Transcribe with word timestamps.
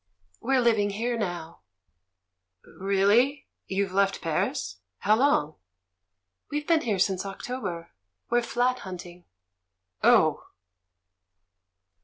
"We're 0.39 0.61
living 0.61 0.89
here 0.89 1.15
now." 1.15 1.61
"Really? 2.65 3.45
You've 3.67 3.93
left 3.93 4.19
Paris? 4.19 4.77
How 5.01 5.15
long?" 5.15 5.57
"We've 6.49 6.65
been 6.65 6.81
here 6.81 6.97
since 6.97 7.23
October; 7.23 7.91
we're 8.27 8.41
flat 8.41 8.79
hunting." 8.79 9.25
"Oh!" 10.01 10.47